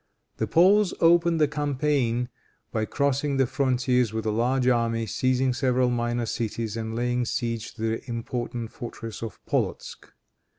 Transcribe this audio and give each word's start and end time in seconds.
The 0.37 0.47
Poles 0.47 0.95
opened 0.99 1.39
the 1.39 1.47
campaign 1.47 2.27
by 2.71 2.85
crossing 2.85 3.37
the 3.37 3.45
frontiers 3.45 4.11
with 4.11 4.25
a 4.25 4.31
large 4.31 4.67
army, 4.67 5.05
seizing 5.05 5.53
several 5.53 5.91
minor 5.91 6.25
cities 6.25 6.75
and 6.75 6.95
laying 6.95 7.23
siege 7.23 7.75
to 7.75 7.81
the 7.83 8.09
important 8.09 8.71
fortress 8.71 9.21
of 9.21 9.39
Polotzk. 9.45 10.11